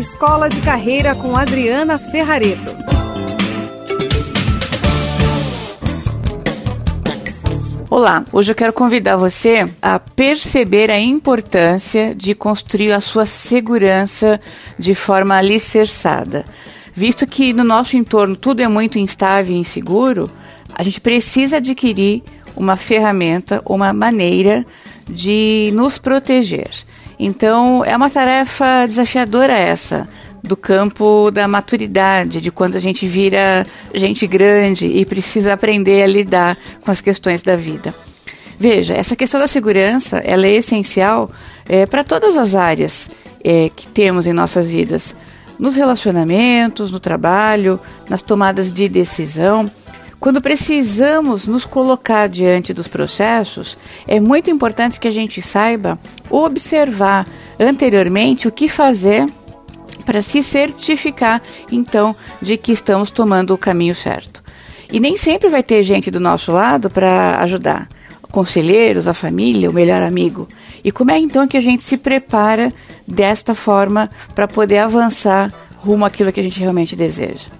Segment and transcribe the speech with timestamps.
[0.00, 2.74] Escola de Carreira com Adriana Ferrareto.
[7.90, 14.40] Olá, hoje eu quero convidar você a perceber a importância de construir a sua segurança
[14.78, 16.46] de forma alicerçada.
[16.94, 20.30] Visto que no nosso entorno tudo é muito instável e inseguro,
[20.74, 22.22] a gente precisa adquirir
[22.56, 24.64] uma ferramenta, uma maneira
[25.06, 26.70] de nos proteger.
[27.22, 30.08] Então, é uma tarefa desafiadora essa,
[30.42, 36.06] do campo da maturidade, de quando a gente vira gente grande e precisa aprender a
[36.06, 37.94] lidar com as questões da vida.
[38.58, 41.30] Veja, essa questão da segurança ela é essencial
[41.68, 43.10] é, para todas as áreas
[43.44, 45.14] é, que temos em nossas vidas,
[45.58, 49.70] nos relacionamentos, no trabalho, nas tomadas de decisão.
[50.20, 55.98] Quando precisamos nos colocar diante dos processos, é muito importante que a gente saiba
[56.28, 57.26] observar
[57.58, 59.26] anteriormente o que fazer
[60.04, 61.40] para se certificar,
[61.72, 64.42] então, de que estamos tomando o caminho certo.
[64.92, 67.88] E nem sempre vai ter gente do nosso lado para ajudar.
[68.30, 70.46] Conselheiros, a família, o melhor amigo.
[70.84, 72.74] E como é então que a gente se prepara
[73.08, 77.59] desta forma para poder avançar rumo àquilo que a gente realmente deseja?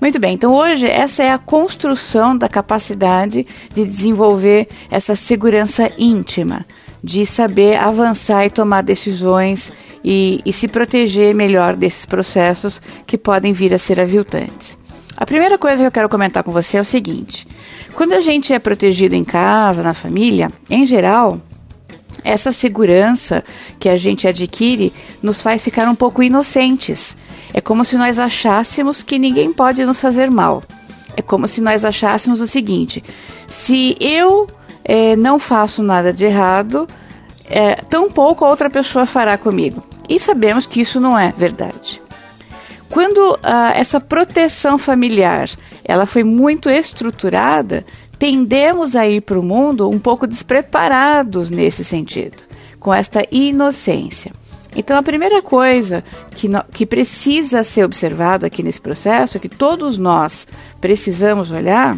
[0.00, 6.64] Muito bem, então hoje essa é a construção da capacidade de desenvolver essa segurança íntima,
[7.04, 9.70] de saber avançar e tomar decisões
[10.02, 14.78] e, e se proteger melhor desses processos que podem vir a ser aviltantes.
[15.18, 17.46] A primeira coisa que eu quero comentar com você é o seguinte:
[17.94, 21.38] quando a gente é protegido em casa, na família, em geral,
[22.24, 23.44] essa segurança
[23.78, 27.16] que a gente adquire nos faz ficar um pouco inocentes.
[27.52, 30.62] É como se nós achássemos que ninguém pode nos fazer mal.
[31.16, 33.02] É como se nós achássemos o seguinte:
[33.48, 34.48] se eu
[34.84, 36.86] é, não faço nada de errado,
[37.44, 39.82] é, tampouco outra pessoa fará comigo.
[40.08, 42.00] E sabemos que isso não é verdade.
[42.88, 45.48] Quando ah, essa proteção familiar
[45.84, 47.84] ela foi muito estruturada,
[48.20, 52.44] tendemos a ir para o mundo um pouco despreparados nesse sentido,
[52.78, 54.30] com esta inocência.
[54.76, 56.04] Então, a primeira coisa
[56.34, 60.46] que, no, que precisa ser observado aqui nesse processo, que todos nós
[60.82, 61.96] precisamos olhar,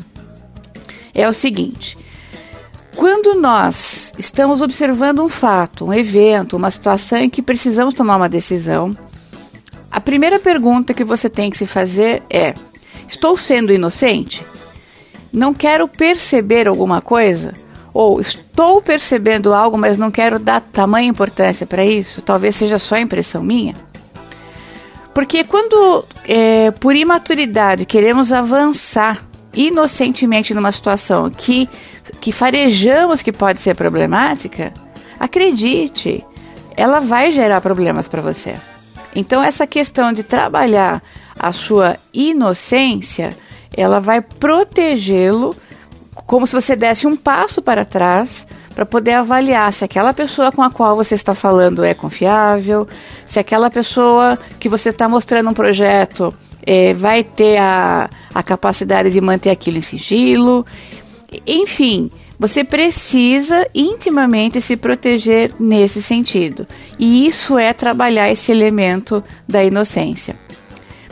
[1.12, 1.98] é o seguinte:
[2.94, 8.28] quando nós estamos observando um fato, um evento, uma situação em que precisamos tomar uma
[8.28, 8.96] decisão,
[9.90, 12.54] a primeira pergunta que você tem que se fazer é:
[13.08, 14.46] estou sendo inocente?
[15.32, 17.54] Não quero perceber alguma coisa,
[17.94, 22.98] ou estou percebendo algo, mas não quero dar tamanha importância para isso, talvez seja só
[22.98, 23.74] impressão minha.
[25.14, 31.68] Porque quando, é, por imaturidade, queremos avançar inocentemente numa situação que,
[32.20, 34.72] que farejamos que pode ser problemática,
[35.20, 36.24] acredite,
[36.76, 38.56] ela vai gerar problemas para você.
[39.14, 41.02] Então, essa questão de trabalhar
[41.38, 43.36] a sua inocência
[43.76, 45.54] ela vai protegê-lo
[46.26, 50.62] como se você desse um passo para trás para poder avaliar se aquela pessoa com
[50.62, 52.88] a qual você está falando é confiável,
[53.26, 56.34] se aquela pessoa que você está mostrando um projeto
[56.64, 60.64] é, vai ter a, a capacidade de manter aquilo em sigilo.
[61.46, 66.66] Enfim, você precisa intimamente se proteger nesse sentido.
[66.98, 70.36] E isso é trabalhar esse elemento da inocência.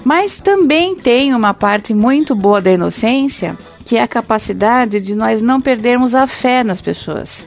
[0.04, 5.42] Mas também tem uma parte muito boa da inocência, que é a capacidade de nós
[5.42, 7.46] não perdermos a fé nas pessoas.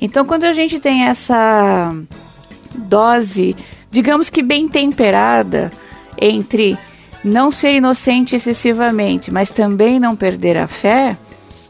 [0.00, 1.94] Então, quando a gente tem essa
[2.74, 3.54] dose,
[3.90, 5.70] digamos que bem temperada,
[6.20, 6.78] entre
[7.24, 11.16] não ser inocente excessivamente, mas também não perder a fé,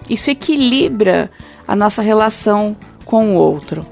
[0.09, 1.31] isso equilibra
[1.67, 3.87] a nossa relação com o outro.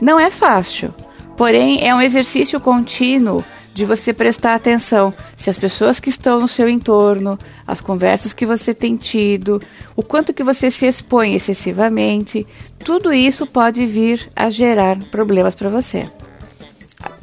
[0.00, 0.94] Não é fácil,
[1.36, 3.44] porém é um exercício contínuo
[3.78, 8.44] de você prestar atenção se as pessoas que estão no seu entorno, as conversas que
[8.44, 9.62] você tem tido,
[9.94, 12.44] o quanto que você se expõe excessivamente,
[12.80, 16.10] tudo isso pode vir a gerar problemas para você.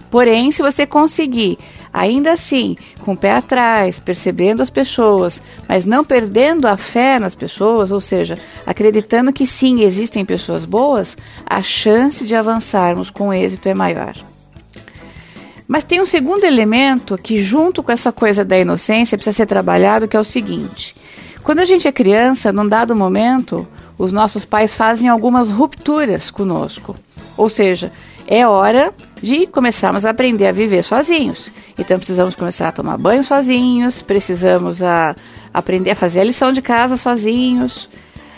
[0.09, 1.59] Porém, se você conseguir,
[1.91, 7.35] ainda assim, com o pé atrás, percebendo as pessoas, mas não perdendo a fé nas
[7.35, 13.67] pessoas, ou seja, acreditando que sim, existem pessoas boas, a chance de avançarmos com êxito
[13.67, 14.15] é maior.
[15.67, 20.07] Mas tem um segundo elemento que, junto com essa coisa da inocência, precisa ser trabalhado,
[20.07, 20.95] que é o seguinte:
[21.43, 23.67] quando a gente é criança, num dado momento,
[23.97, 26.95] os nossos pais fazem algumas rupturas conosco.
[27.37, 27.91] Ou seja,
[28.27, 31.51] é hora de começarmos a aprender a viver sozinhos.
[31.77, 35.15] Então precisamos começar a tomar banho sozinhos, precisamos a
[35.53, 37.89] aprender a fazer a lição de casa sozinhos,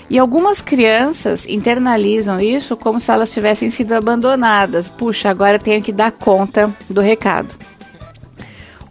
[0.09, 4.89] e algumas crianças internalizam isso como se elas tivessem sido abandonadas.
[4.89, 7.55] Puxa, agora tenho que dar conta do recado.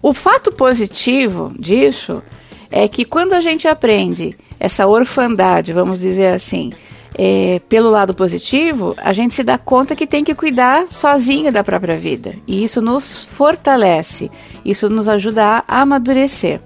[0.03, 2.23] O fato positivo disso
[2.71, 6.71] é que quando a gente aprende essa orfandade, vamos dizer assim,
[7.19, 11.65] é, pelo lado positivo, a gente se dá conta que tem que cuidar sozinho da
[11.65, 12.35] própria vida.
[12.47, 14.31] E isso nos fortalece,
[14.65, 16.61] isso nos ajuda a amadurecer.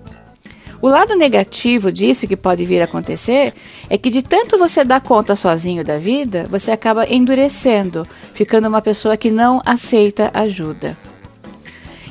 [0.83, 3.53] O lado negativo disso que pode vir a acontecer
[3.89, 8.81] é que de tanto você dar conta sozinho da vida, você acaba endurecendo, ficando uma
[8.81, 10.97] pessoa que não aceita ajuda.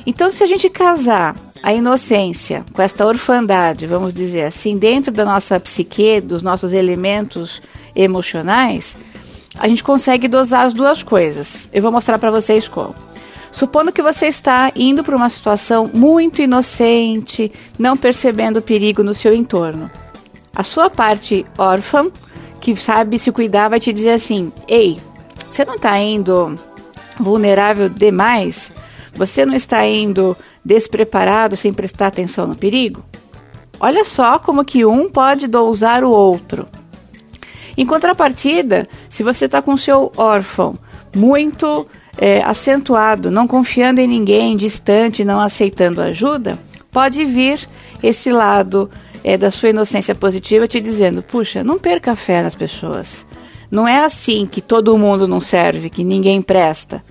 [0.06, 5.24] Então, se a gente casar a inocência com esta orfandade, vamos dizer assim, dentro da
[5.24, 7.60] nossa psique, dos nossos elementos
[7.94, 8.96] emocionais,
[9.58, 11.68] a gente consegue dosar as duas coisas.
[11.72, 12.94] Eu vou mostrar para vocês como.
[13.52, 19.12] Supondo que você está indo para uma situação muito inocente, não percebendo o perigo no
[19.12, 19.90] seu entorno.
[20.54, 22.10] A sua parte órfã,
[22.60, 25.00] que sabe se cuidar, vai te dizer assim: Ei,
[25.50, 26.58] você não está indo
[27.18, 28.72] vulnerável demais?
[29.14, 33.04] Você não está indo despreparado sem prestar atenção no perigo?
[33.80, 36.68] Olha só como que um pode dosar o outro.
[37.76, 40.78] Em contrapartida, se você está com seu órfão
[41.14, 46.58] muito é, acentuado, não confiando em ninguém, distante, não aceitando ajuda,
[46.90, 47.60] pode vir
[48.02, 48.90] esse lado
[49.22, 53.26] é, da sua inocência positiva te dizendo: puxa, não perca fé nas pessoas.
[53.70, 57.04] Não é assim que todo mundo não serve, que ninguém presta.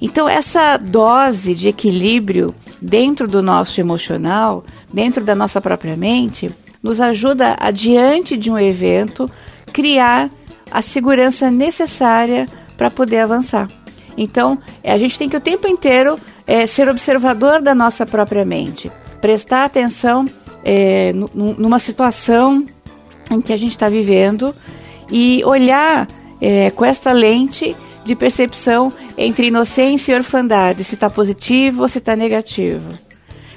[0.00, 6.50] Então, essa dose de equilíbrio dentro do nosso emocional, dentro da nossa própria mente,
[6.82, 9.30] nos ajuda a, diante de um evento,
[9.72, 10.28] criar
[10.70, 13.68] a segurança necessária para poder avançar.
[14.16, 18.90] Então, a gente tem que o tempo inteiro é, ser observador da nossa própria mente,
[19.20, 20.26] prestar atenção
[20.64, 22.64] é, numa situação
[23.30, 24.54] em que a gente está vivendo
[25.10, 26.08] e olhar
[26.40, 31.98] é, com esta lente de percepção entre inocência e orfandade, se está positivo ou se
[31.98, 32.90] está negativo.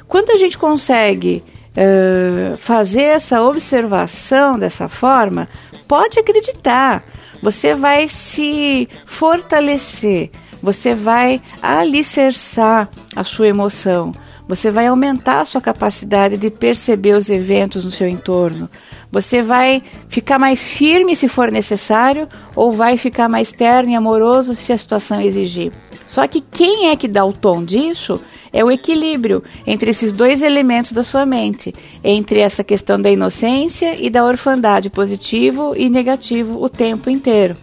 [0.08, 1.44] Quando a gente consegue
[1.76, 5.50] uh, fazer essa observação dessa forma,
[5.88, 7.04] pode acreditar,
[7.42, 10.32] você vai se fortalecer,
[10.68, 14.12] você vai alicerçar a sua emoção,
[14.46, 18.70] você vai aumentar a sua capacidade de perceber os eventos no seu entorno.
[19.10, 24.54] Você vai ficar mais firme se for necessário ou vai ficar mais terno e amoroso
[24.56, 25.72] se a situação exigir.
[26.06, 28.20] Só que quem é que dá o tom disso
[28.52, 31.74] é o equilíbrio entre esses dois elementos da sua mente,
[32.04, 37.56] entre essa questão da inocência e da orfandade, positivo e negativo o tempo inteiro.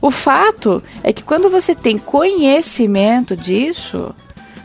[0.00, 4.14] O fato é que quando você tem conhecimento disso,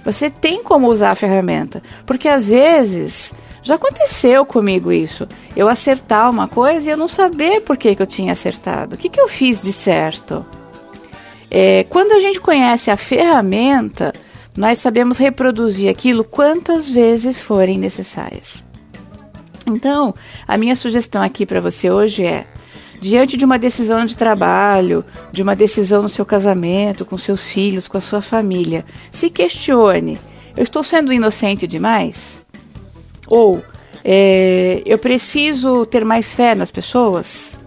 [0.03, 1.83] você tem como usar a ferramenta.
[2.05, 5.27] Porque às vezes já aconteceu comigo isso.
[5.55, 8.95] Eu acertar uma coisa e eu não saber por que, que eu tinha acertado.
[8.95, 10.45] O que, que eu fiz de certo?
[11.49, 14.13] É, quando a gente conhece a ferramenta,
[14.55, 18.63] nós sabemos reproduzir aquilo quantas vezes forem necessárias.
[19.67, 20.13] Então,
[20.47, 22.45] a minha sugestão aqui para você hoje é
[22.99, 27.87] diante de uma decisão de trabalho, de uma decisão no seu casamento, com seus filhos,
[27.87, 30.19] com a sua família, se questione:
[30.55, 32.45] eu estou sendo inocente demais?
[33.27, 33.61] Ou
[34.03, 37.57] é, eu preciso ter mais fé nas pessoas?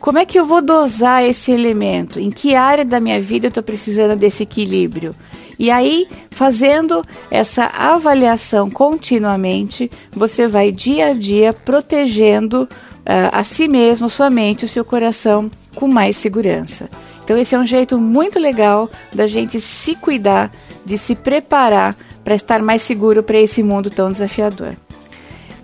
[0.00, 2.18] Como é que eu vou dosar esse elemento?
[2.18, 5.14] Em que área da minha vida eu estou precisando desse equilíbrio?
[5.58, 12.68] E aí, fazendo essa avaliação continuamente, você vai dia a dia protegendo
[13.04, 16.88] a si mesmo, sua mente, o seu coração com mais segurança.
[17.24, 20.50] Então, esse é um jeito muito legal da gente se cuidar,
[20.84, 24.74] de se preparar para estar mais seguro para esse mundo tão desafiador.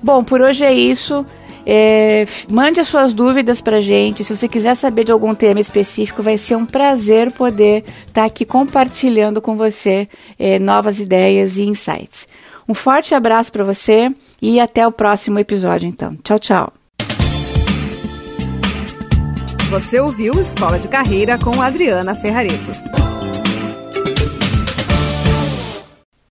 [0.02, 1.26] Bom, por hoje é isso.
[1.66, 4.24] É, mande as suas dúvidas para gente.
[4.24, 8.24] Se você quiser saber de algum tema específico, vai ser um prazer poder estar tá
[8.24, 12.26] aqui compartilhando com você é, novas ideias e insights.
[12.68, 16.16] Um forte abraço para você e até o próximo episódio, então.
[16.22, 16.77] Tchau, tchau.
[19.70, 22.97] Você ouviu Escola de Carreira com Adriana Ferrareto.